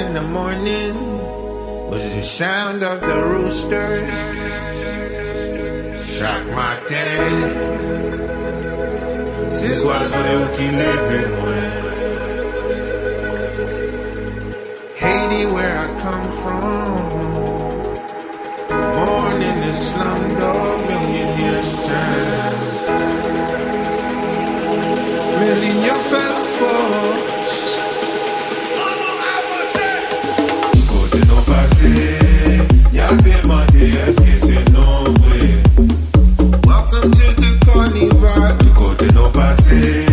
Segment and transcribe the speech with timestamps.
[0.00, 0.94] in the morning
[1.90, 4.10] was the sound of the roosters.
[6.16, 7.28] Shock my day.
[9.50, 11.74] Ces oiseaux qui living with
[15.02, 16.90] Haiti, where I come from.
[18.96, 21.79] Born in the slum dog millionaires.
[39.70, 40.09] city.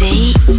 [0.00, 0.57] Maybe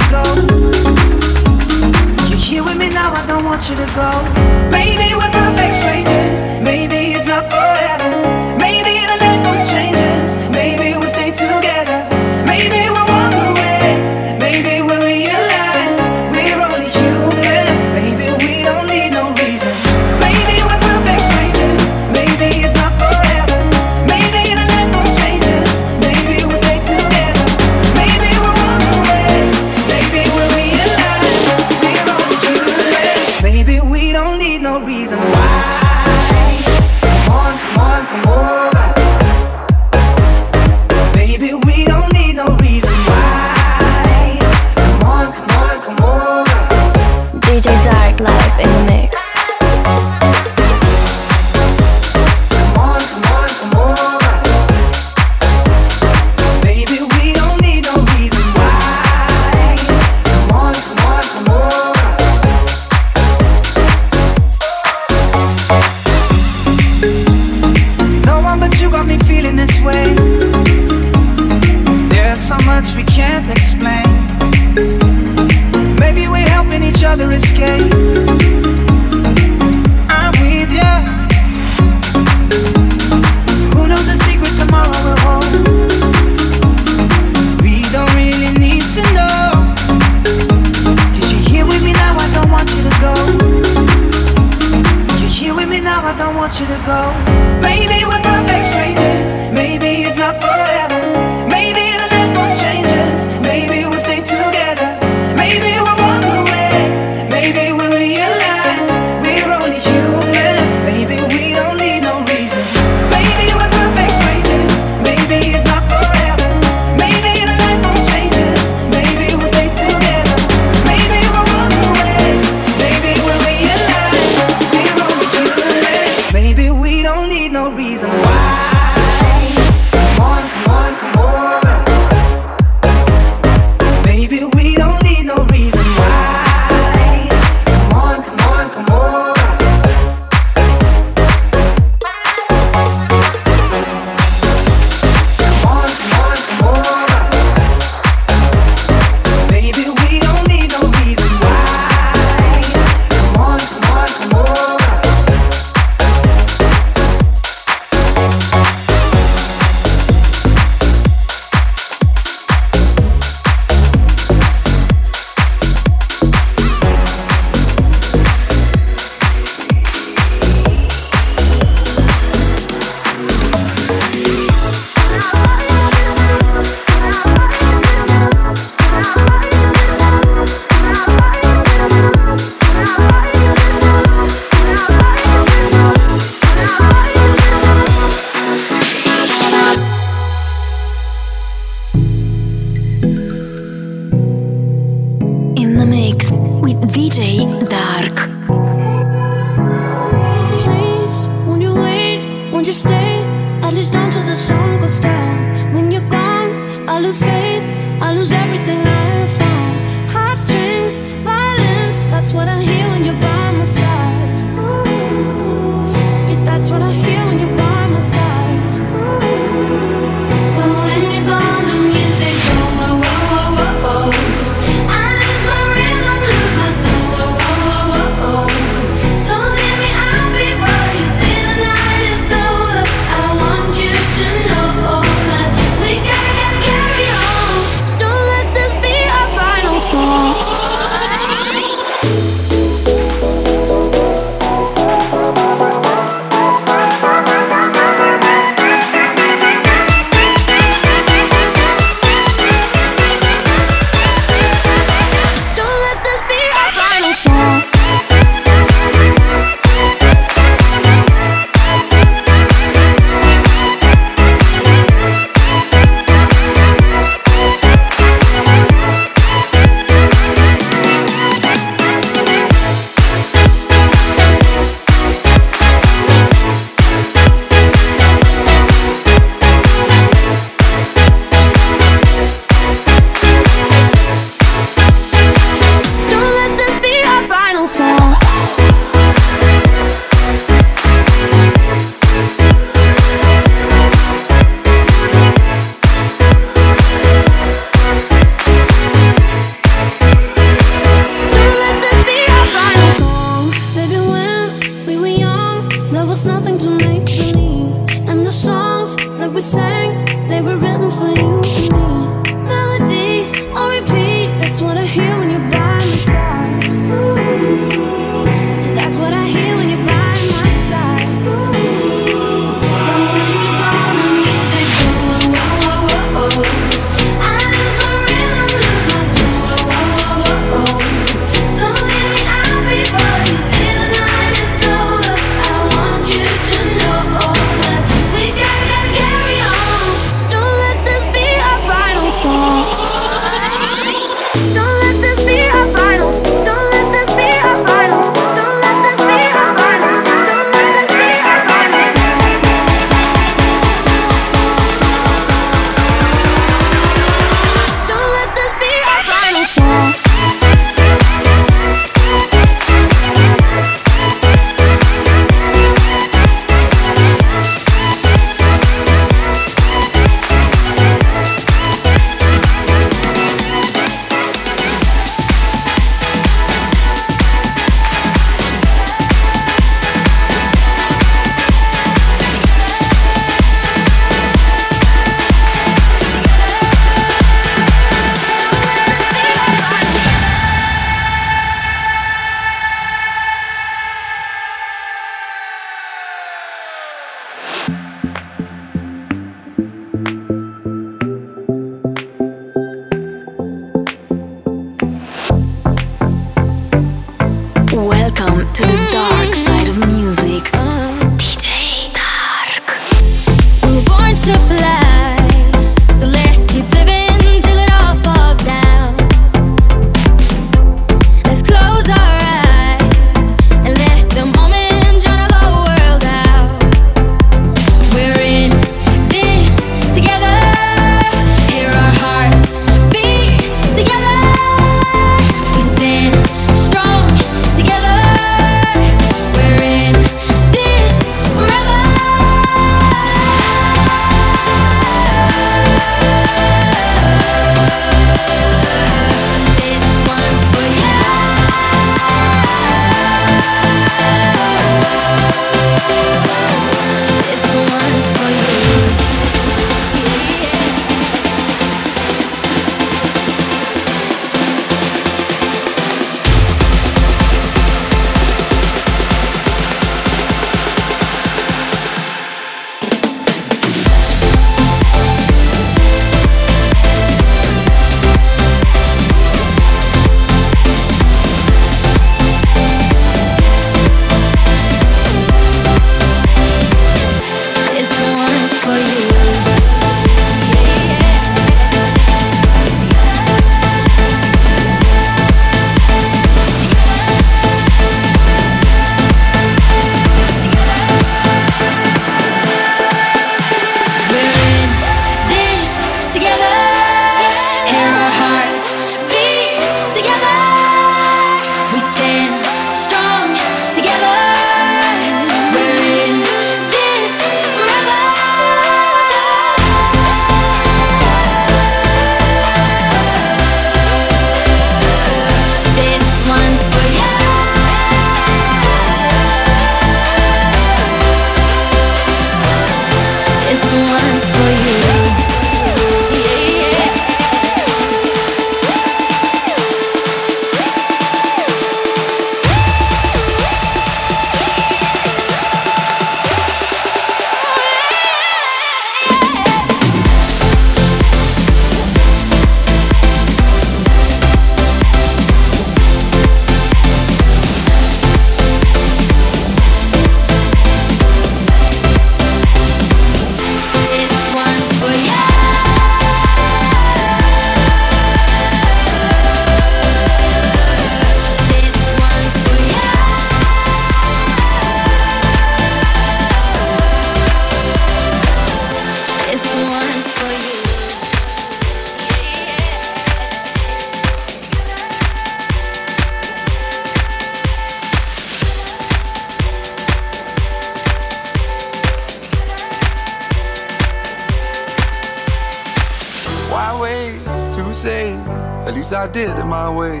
[598.82, 600.00] least I did it my way.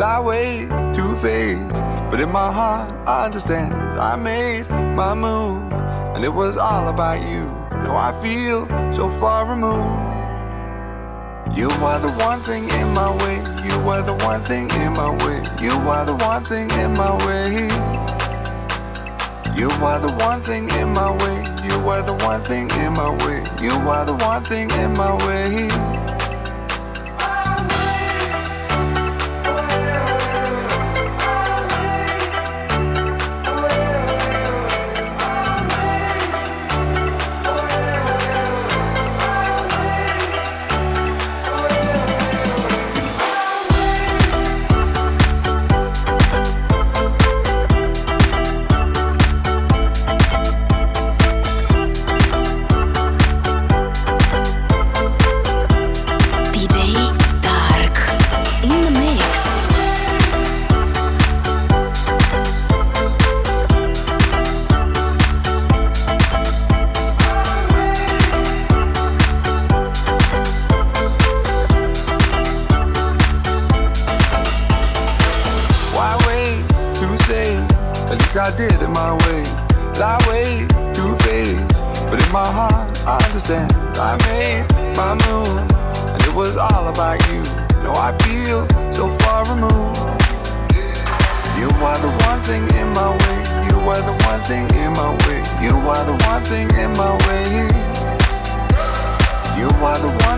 [0.00, 3.72] Lie way too faced, but in my heart I understand.
[3.72, 5.72] I made my move,
[6.14, 7.44] and it was all about you.
[7.84, 10.02] Now I feel so far removed.
[11.56, 13.36] You are the one thing in my way.
[13.64, 15.38] You are the one thing in my way.
[15.62, 17.70] You are the one thing in my way.
[19.54, 21.38] You are the one thing in my way.
[21.68, 23.38] You are the one thing in my way.
[23.62, 26.05] You are the one thing in my way.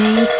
[0.00, 0.39] Sober,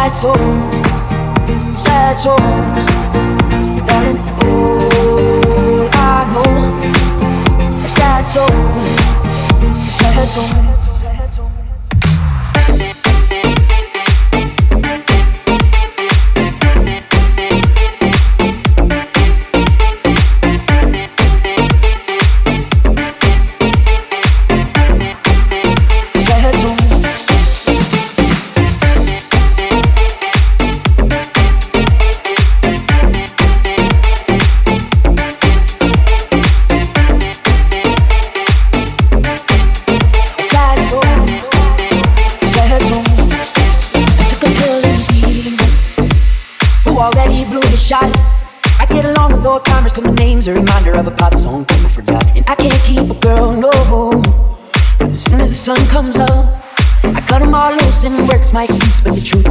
[0.00, 2.40] sad souls, sad souls,
[3.86, 4.18] darling.
[4.40, 8.76] All I know sad souls,
[9.90, 10.69] sad souls.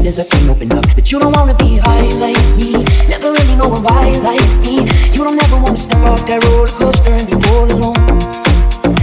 [0.09, 0.83] Is I can't open up.
[0.95, 2.73] But you don't wanna be high like me,
[3.07, 4.81] never really know why like me.
[5.13, 8.01] You don't ever wanna step off that roller coaster and be all alone.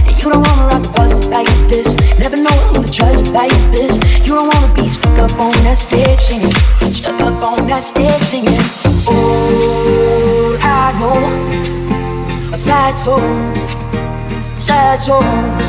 [0.07, 1.87] And you don't wanna rock the bus like this,
[2.19, 3.95] never know who to trust like this.
[4.27, 6.57] You don't wanna be stuck up on that stage singing,
[6.91, 8.61] stuck up on that stage singing.
[9.07, 13.23] Oh, I know a sad souls,
[14.59, 15.63] sad souls,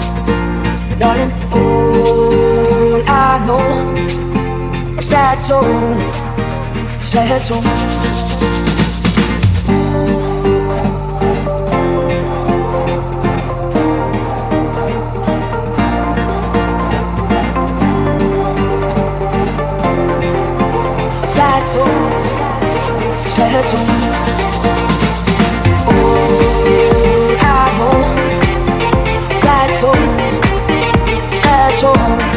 [0.99, 1.31] darling.
[1.55, 4.28] All I know
[5.09, 6.13] sad souls,
[7.01, 7.65] sad souls.
[21.25, 21.67] sad
[29.75, 30.09] songs.
[31.41, 32.28] Sad oh, sad.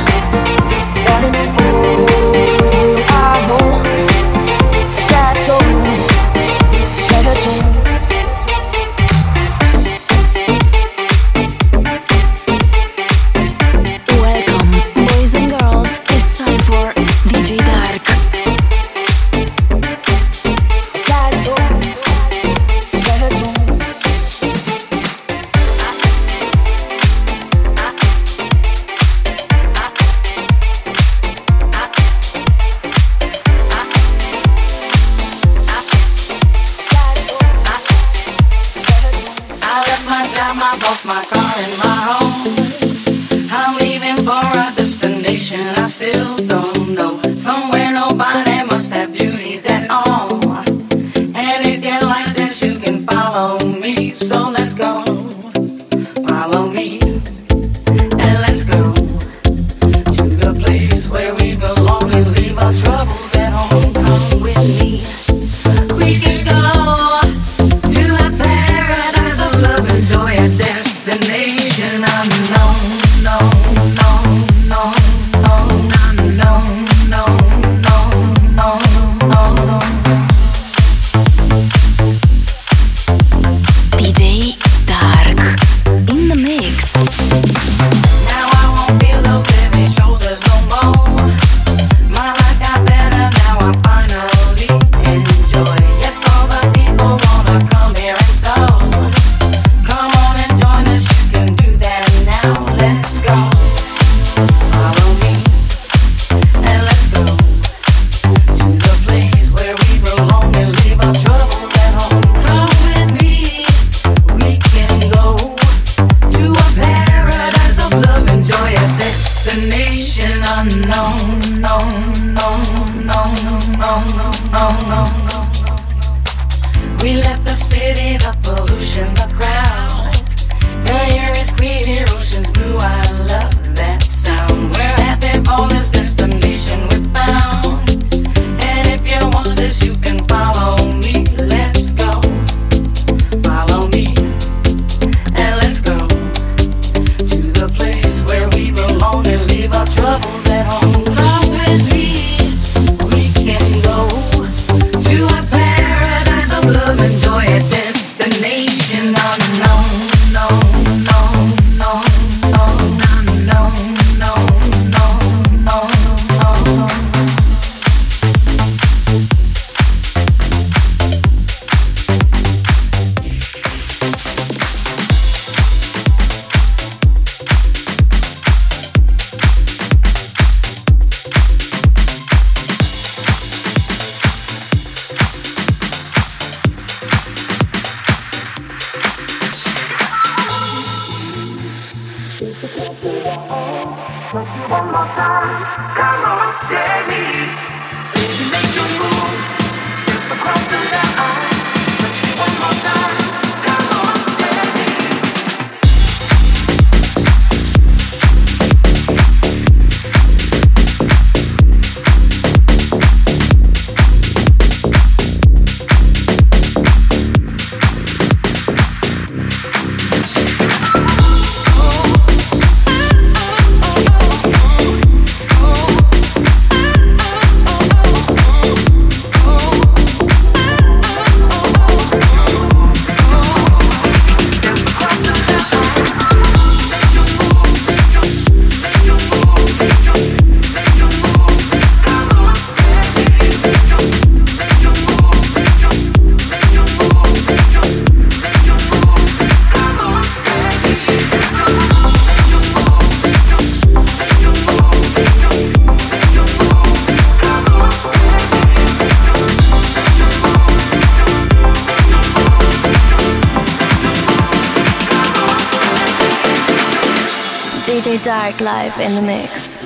[268.23, 269.77] Dark life in the mix.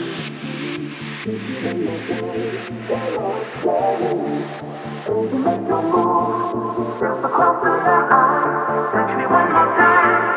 [8.92, 10.35] Touch me one more time.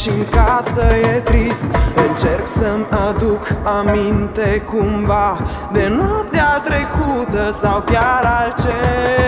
[0.00, 0.84] Și în casă
[1.14, 1.64] e trist.
[2.08, 5.38] Încerc să-mi aduc aminte cumva
[5.72, 9.19] De noaptea trecută sau chiar altceva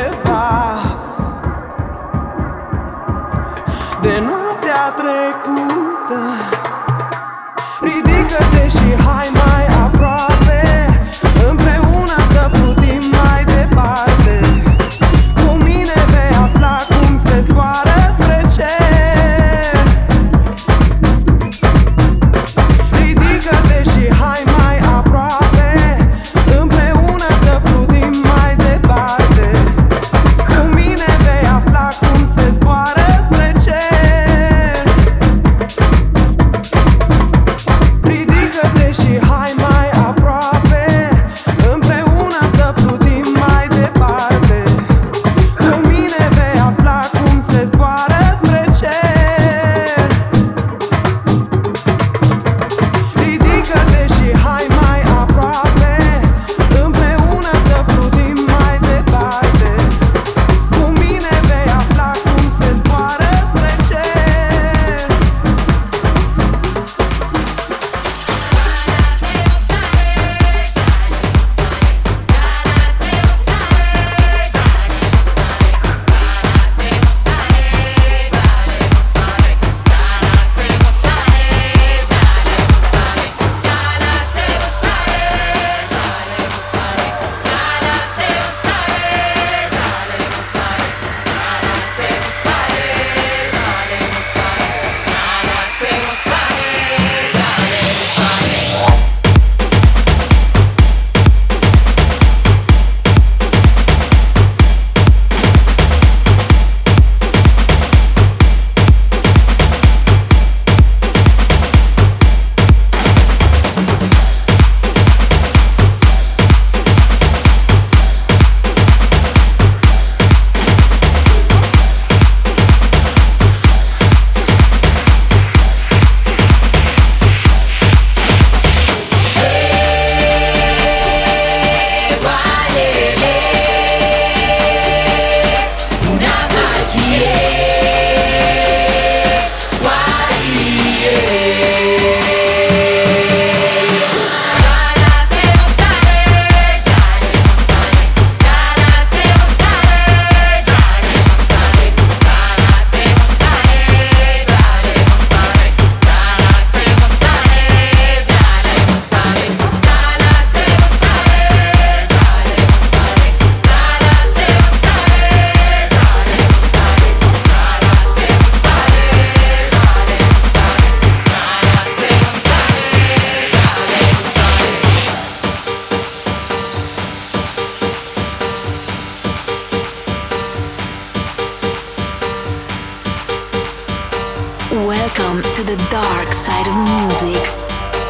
[184.73, 187.43] Welcome to the dark side of music.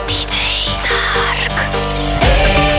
[0.07, 1.59] DJ Dark.
[2.23, 2.72] Hey.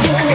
[0.00, 0.31] me.